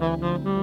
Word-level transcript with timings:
Mm-hmm. 0.00 0.57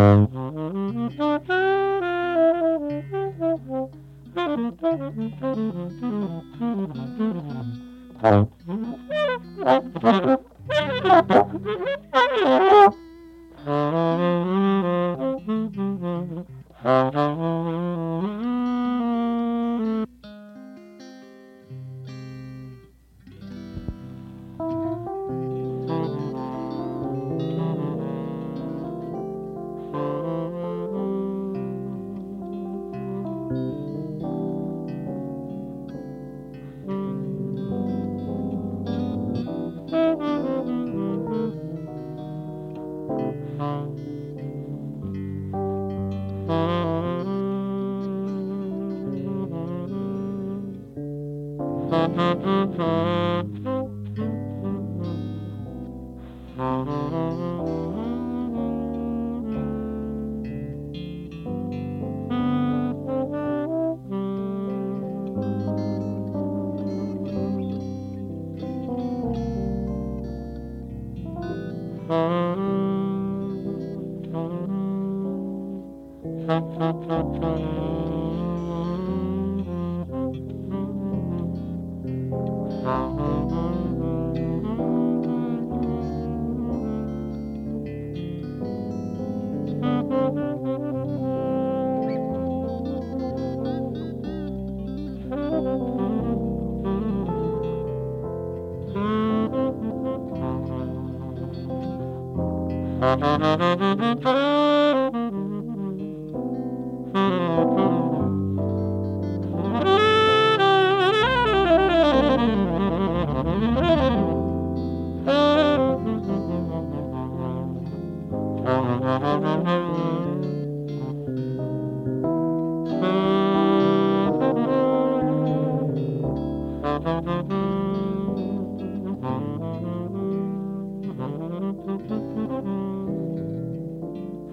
Mm-hmm. 0.00 0.39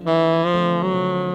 Música 0.07 1.26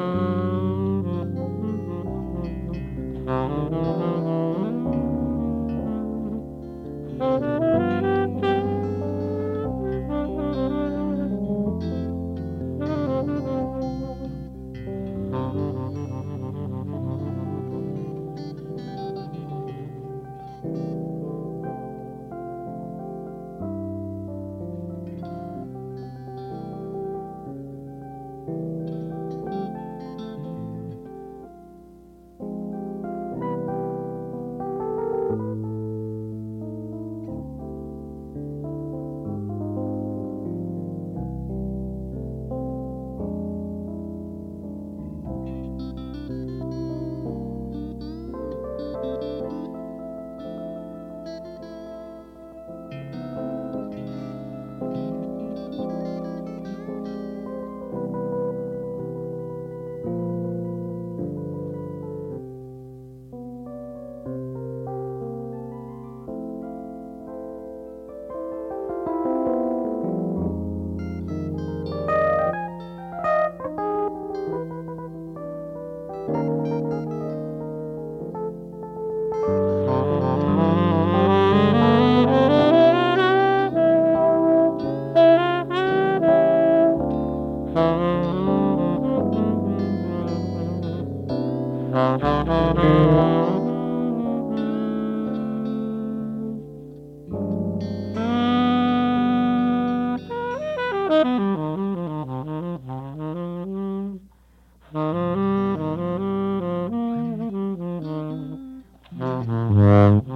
Mm-hmm. 109.93 110.31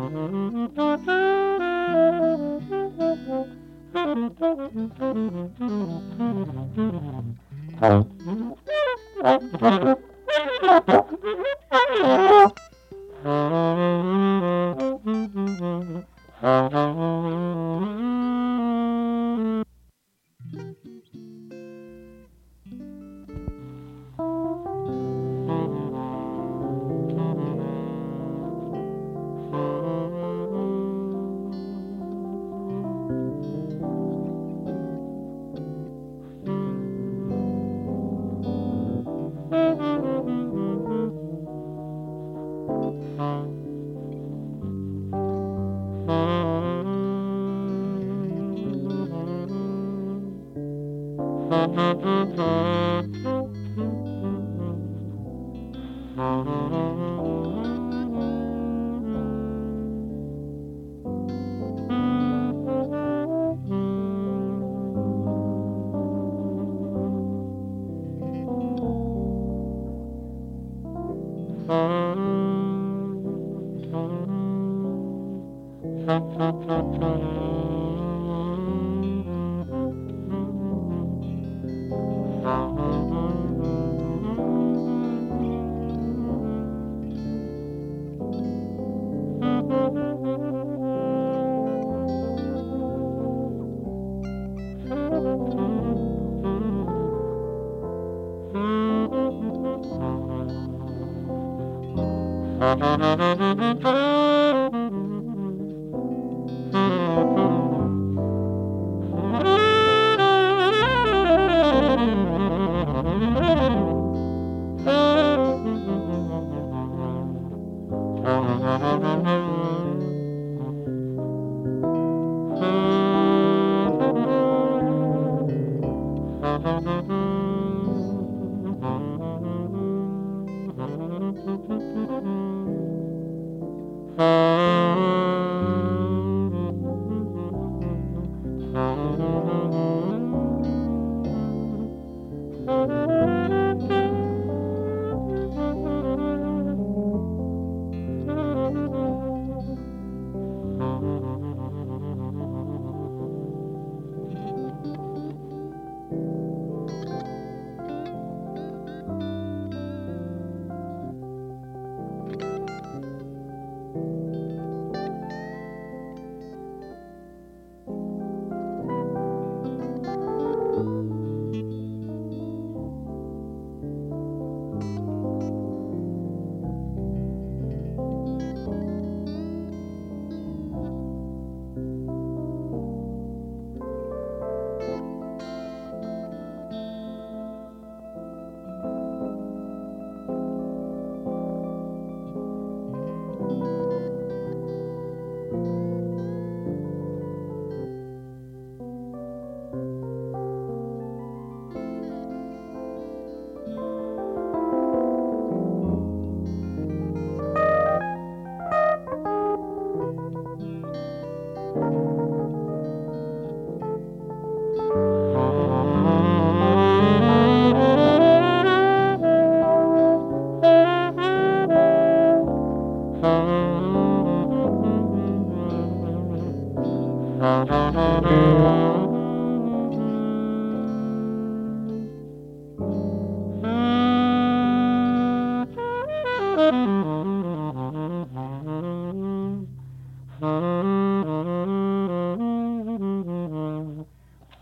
Mm-hmm. 102.79 103.06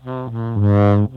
Mm-hmm. 0.05 1.14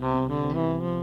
Mm-hmm. 0.00 0.97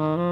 you. 0.00 0.29